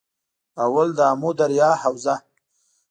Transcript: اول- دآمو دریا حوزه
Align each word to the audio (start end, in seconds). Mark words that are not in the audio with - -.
اول- 0.65 0.95
دآمو 0.97 1.29
دریا 1.39 1.69
حوزه 1.81 2.15